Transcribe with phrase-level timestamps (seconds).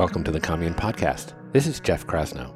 [0.00, 1.34] Welcome to the Commune Podcast.
[1.52, 2.54] This is Jeff Krasno.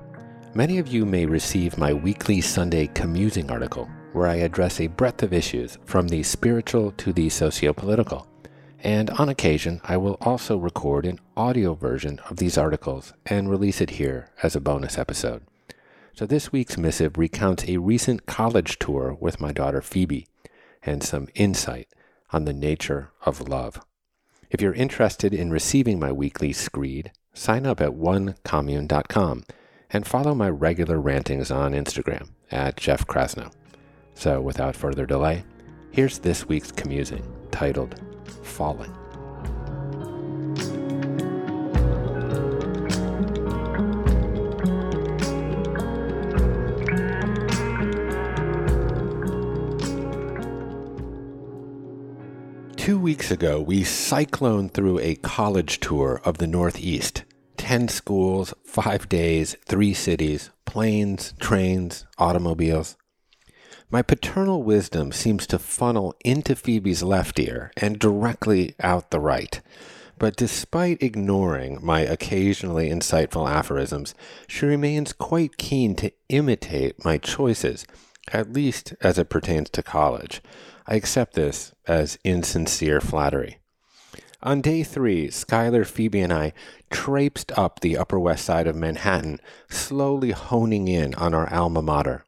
[0.55, 5.23] Many of you may receive my weekly Sunday commusing article, where I address a breadth
[5.23, 8.27] of issues from the spiritual to the socio-political.
[8.79, 13.83] And on occasion, I will also record an audio version of these articles and release
[13.83, 15.43] it here as a bonus episode.
[16.15, 20.27] So this week's missive recounts a recent college tour with my daughter Phoebe
[20.83, 21.89] and some insight
[22.31, 23.85] on the nature of love.
[24.49, 29.45] If you're interested in receiving my weekly screed, sign up at onecommune.com
[29.91, 33.53] and follow my regular rantings on Instagram at Jeff Krasno.
[34.15, 35.45] So without further delay,
[35.91, 38.01] here's this week's commusing titled
[38.43, 38.95] Falling.
[52.77, 57.25] Two weeks ago, we cycloned through a college tour of the Northeast
[57.65, 62.95] 10 schools, five days, three cities, planes, trains, automobiles.
[63.91, 69.63] My paternal wisdom seems to funnel into Phoebe's left ear and directly out the right.
[70.19, 74.15] But despite ignoring my occasionally insightful aphorisms,
[74.47, 77.87] she remains quite keen to imitate my choices,
[78.31, 80.43] at least as it pertains to college.
[80.87, 83.57] I accept this as insincere flattery.
[84.45, 86.53] On day three, Schuyler, Phoebe, and I
[86.91, 92.27] traipsed up the Upper West Side of Manhattan, slowly honing in on our alma mater.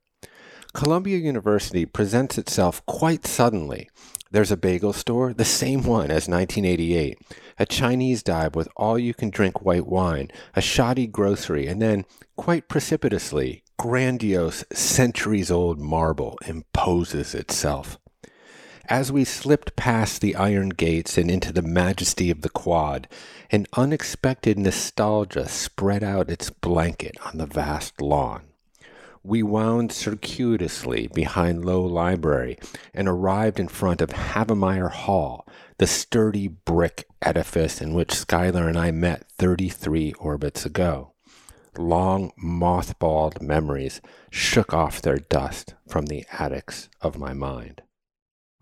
[0.72, 3.90] Columbia University presents itself quite suddenly.
[4.30, 7.18] There's a bagel store, the same one as 1988,
[7.58, 12.06] a Chinese dive with all you can drink white wine, a shoddy grocery, and then,
[12.34, 17.98] quite precipitously, grandiose centuries old marble imposes itself.
[18.88, 23.08] As we slipped past the iron gates and into the majesty of the quad,
[23.50, 28.42] an unexpected nostalgia spread out its blanket on the vast lawn.
[29.24, 32.58] We wound circuitously behind Low Library
[32.94, 35.48] and arrived in front of Havemeyer Hall,
[35.78, 41.10] the sturdy brick edifice in which Schuyler and I met 33 orbits ago.
[41.76, 47.82] Long, mothballed memories shook off their dust from the attics of my mind.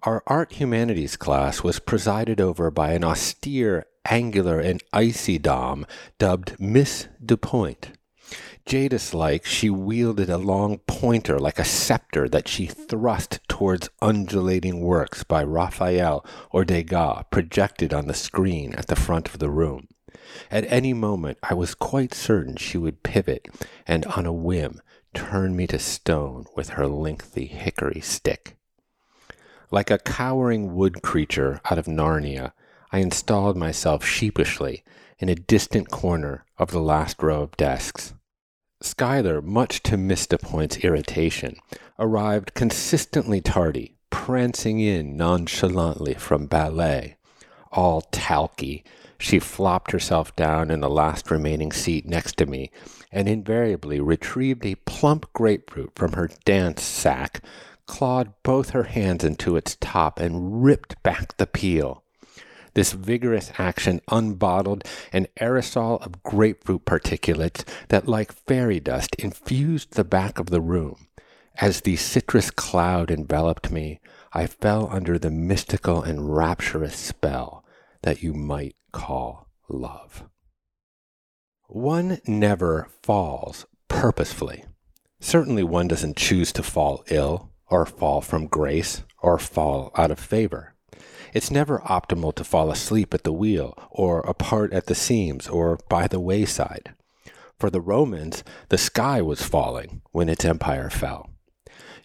[0.07, 5.87] Our art humanities class was presided over by an austere, angular, and icy dame
[6.19, 7.95] dubbed Miss DuPoint.
[8.67, 14.81] Jadis like, she wielded a long pointer like a scepter that she thrust towards undulating
[14.81, 19.89] works by Raphael or Degas projected on the screen at the front of the room.
[20.51, 23.49] At any moment, I was quite certain she would pivot
[23.87, 24.83] and, on a whim,
[25.15, 28.59] turn me to stone with her lengthy hickory stick.
[29.75, 32.53] Like a cowering wood creature out of Narnia,
[32.93, 34.85] I installed myself sheepishly
[35.19, 38.15] in a distant corner of the last row of desks.
[38.81, 41.57] Schuyler, much to Miss DuPoint's irritation,
[41.99, 47.17] arrived consistently tardy, prancing in nonchalantly from ballet.
[47.73, 48.85] All talky,
[49.19, 52.71] she flopped herself down in the last remaining seat next to me
[53.11, 57.43] and invariably retrieved a plump grapefruit from her dance sack,
[57.87, 62.03] clawed both her hands into its top and ripped back the peel.
[62.75, 70.05] This vigorous action unbottled an aerosol of grapefruit particulates that, like fairy dust, infused the
[70.05, 71.07] back of the room.
[71.57, 74.01] As the citrus cloud enveloped me,
[74.33, 77.65] I fell under the mystical and rapturous spell
[78.03, 80.25] that you might call love.
[81.69, 84.65] One never falls purposefully.
[85.21, 90.19] Certainly, one doesn't choose to fall ill or fall from grace, or fall out of
[90.19, 90.75] favor.
[91.33, 95.79] It's never optimal to fall asleep at the wheel, or apart at the seams, or
[95.89, 96.95] by the wayside.
[97.59, 101.31] For the Romans, the sky was falling when its empire fell.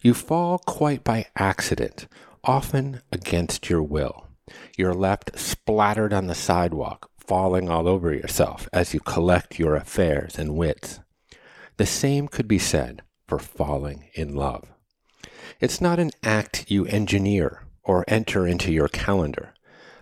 [0.02, 2.08] You fall quite by accident,
[2.44, 4.28] often against your will.
[4.78, 10.40] You're left splattered on the sidewalk, falling all over yourself as you collect your affairs
[10.40, 11.02] and wits.
[11.78, 14.66] The same could be said for falling in love.
[15.60, 19.54] It's not an act you engineer or enter into your calendar.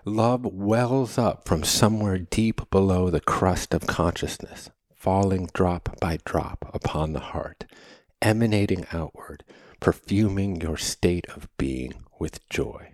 [0.05, 6.69] Love wells up from somewhere deep below the crust of consciousness, falling drop by drop
[6.75, 7.65] upon the heart,
[8.21, 9.43] emanating outward,
[9.79, 12.91] perfuming your state of being with joy.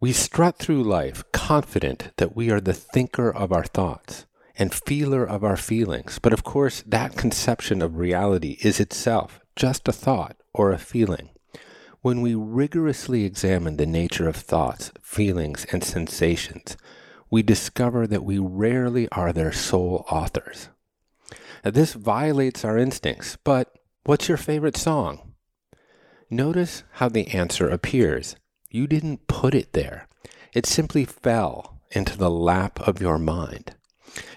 [0.00, 4.26] We strut through life confident that we are the thinker of our thoughts
[4.56, 9.88] and feeler of our feelings, but of course, that conception of reality is itself just
[9.88, 11.30] a thought or a feeling.
[12.00, 16.76] When we rigorously examine the nature of thoughts, feelings, and sensations,
[17.28, 20.68] we discover that we rarely are their sole authors.
[21.64, 23.74] Now, this violates our instincts, but
[24.04, 25.34] what's your favorite song?
[26.30, 28.36] Notice how the answer appears.
[28.70, 30.06] You didn't put it there.
[30.54, 33.74] It simply fell into the lap of your mind.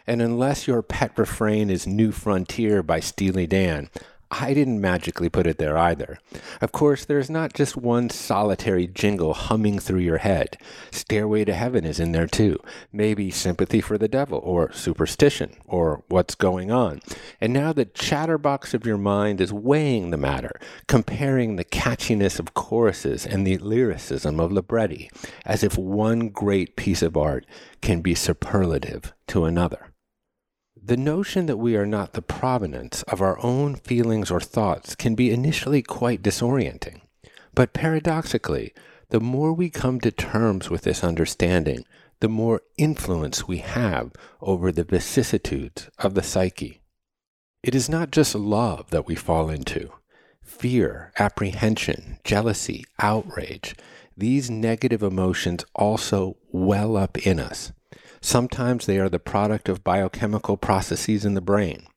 [0.07, 3.89] And unless your pet refrain is New Frontier by Steely Dan,
[4.33, 6.17] I didn't magically put it there either.
[6.61, 10.57] Of course, there's not just one solitary jingle humming through your head.
[10.89, 12.57] Stairway to Heaven is in there too.
[12.93, 17.01] Maybe Sympathy for the Devil, or Superstition, or What's Going On.
[17.41, 20.57] And now the chatterbox of your mind is weighing the matter,
[20.87, 25.11] comparing the catchiness of choruses and the lyricism of libretti,
[25.45, 27.45] as if one great piece of art
[27.81, 29.90] can be superlative to another.
[30.83, 35.13] The notion that we are not the provenance of our own feelings or thoughts can
[35.13, 37.01] be initially quite disorienting.
[37.53, 38.73] But paradoxically,
[39.09, 41.85] the more we come to terms with this understanding,
[42.19, 44.11] the more influence we have
[44.41, 46.81] over the vicissitudes of the psyche.
[47.61, 49.91] It is not just love that we fall into.
[50.41, 53.75] Fear, apprehension, jealousy, outrage,
[54.17, 57.71] these negative emotions also well up in us.
[58.23, 61.87] Sometimes they are the product of biochemical processes in the brain.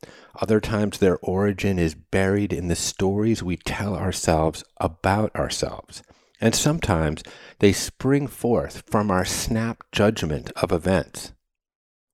[0.41, 6.03] Other times their origin is buried in the stories we tell ourselves about ourselves.
[6.41, 7.23] And sometimes
[7.59, 11.33] they spring forth from our snap judgment of events.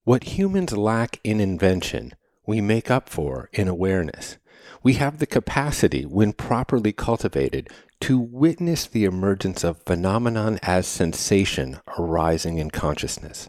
[0.02, 2.12] What humans lack in invention,
[2.46, 4.38] we make up for in awareness.
[4.82, 7.68] We have the capacity, when properly cultivated,
[8.00, 13.48] to witness the emergence of phenomenon as sensation arising in consciousness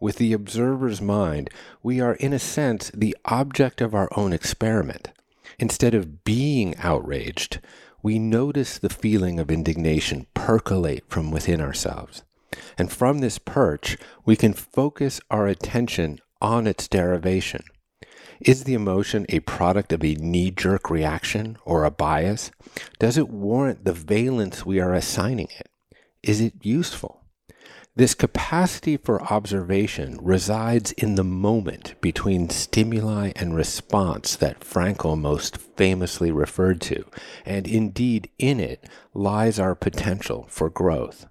[0.00, 1.50] with the observer's mind,
[1.82, 5.08] we are, in a sense, the object of our own experiment.
[5.58, 7.60] Instead of being outraged,
[8.02, 12.22] we notice the feeling of indignation percolate from within ourselves.
[12.78, 17.64] And from this perch, we can focus our attention on its derivation.
[18.40, 22.50] Is the emotion a product of a knee jerk reaction or a bias?
[22.98, 25.68] Does it warrant the valence we are assigning it?
[26.22, 27.22] Is it useful?
[27.96, 35.56] This capacity for observation resides in the moment between stimuli and response that Frankl most
[35.56, 37.06] famously referred to,
[37.46, 41.26] and indeed in it lies our potential for growth.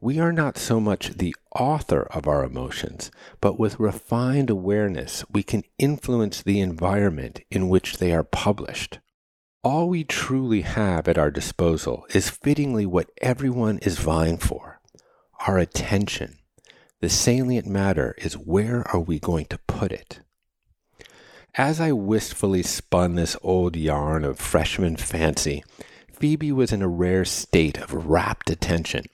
[0.00, 5.44] We are not so much the author of our emotions, but with refined awareness, we
[5.44, 8.98] can influence the environment in which they are published.
[9.62, 14.75] All we truly have at our disposal is fittingly what everyone is vying for
[15.46, 16.38] our attention.
[17.00, 20.20] The salient matter is where are we going to put it?
[21.54, 25.64] As I wistfully spun this old yarn of freshman fancy,
[26.12, 29.06] Phoebe was in a rare state of rapt attention.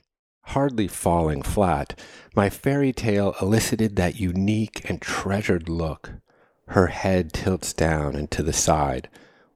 [0.47, 1.99] Hardly falling flat,
[2.35, 6.13] my fairy tale elicited that unique and treasured look.
[6.69, 9.09] Her head tilts down and to the side,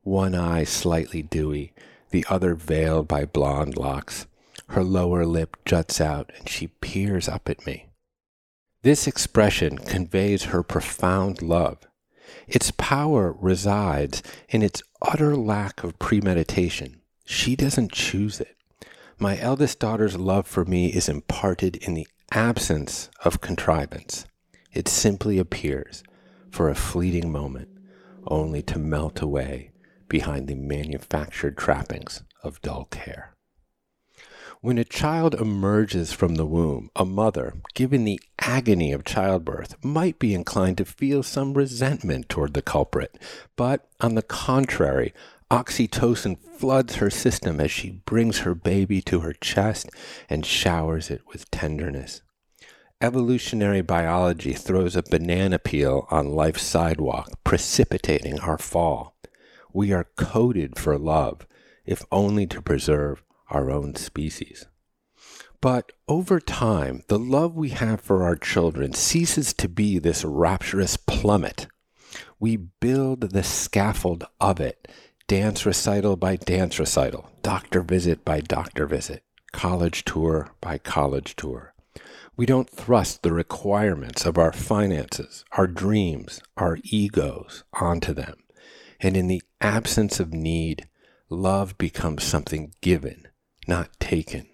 [0.02, 1.72] one eye slightly dewy,
[2.10, 4.26] the other veiled by blonde locks.
[4.68, 7.90] Her lower lip juts out and she peers up at me.
[8.82, 11.86] This expression conveys her profound love.
[12.46, 17.00] Its power resides in its utter lack of premeditation.
[17.24, 18.56] She doesn't choose it.
[19.18, 24.26] My eldest daughter's love for me is imparted in the absence of contrivance.
[24.73, 26.02] It simply appears
[26.50, 27.68] for a fleeting moment,
[28.26, 29.70] only to melt away
[30.08, 33.36] behind the manufactured trappings of dull care.
[34.62, 40.18] When a child emerges from the womb, a mother, given the agony of childbirth, might
[40.18, 43.18] be inclined to feel some resentment toward the culprit.
[43.54, 45.12] But on the contrary,
[45.50, 49.90] oxytocin floods her system as she brings her baby to her chest
[50.28, 52.22] and showers it with tenderness.
[53.02, 59.16] Evolutionary biology throws a banana peel on life's sidewalk, precipitating our fall.
[59.70, 61.46] We are coded for love,
[61.84, 64.66] if only to preserve our own species.
[65.60, 70.96] But over time, the love we have for our children ceases to be this rapturous
[70.96, 71.66] plummet.
[72.38, 74.88] We build the scaffold of it,
[75.26, 81.74] dance recital by dance recital, doctor visit by doctor visit, college tour by college tour.
[82.36, 88.36] We don't thrust the requirements of our finances, our dreams, our egos onto them.
[89.00, 90.86] And in the absence of need,
[91.30, 93.28] love becomes something given
[93.66, 94.49] not taken.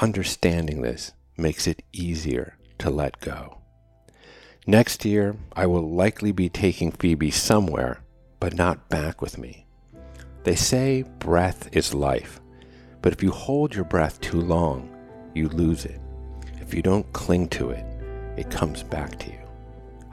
[0.00, 3.58] Understanding this makes it easier to let go.
[4.66, 8.02] Next year, I will likely be taking Phoebe somewhere,
[8.40, 9.66] but not back with me.
[10.44, 12.40] They say breath is life,
[13.02, 14.90] but if you hold your breath too long,
[15.34, 16.00] you lose it.
[16.60, 17.84] If you don't cling to it,
[18.36, 19.38] it comes back to you.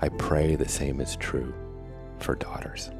[0.02, 1.54] I pray the same is true
[2.20, 2.92] for daughters.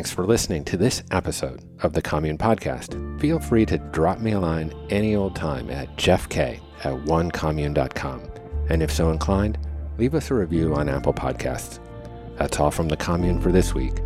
[0.00, 3.20] Thanks for listening to this episode of the Commune Podcast.
[3.20, 8.22] Feel free to drop me a line any old time at jeffk at onecommune.com.
[8.70, 9.58] And if so inclined,
[9.98, 11.80] leave us a review on Apple Podcasts.
[12.38, 14.00] That's all from the Commune for this week.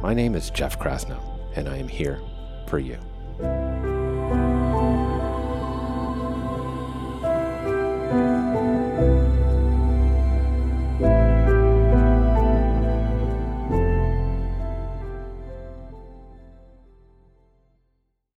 [0.00, 1.20] My name is Jeff Krasno,
[1.56, 2.22] and I am here
[2.68, 2.96] for you.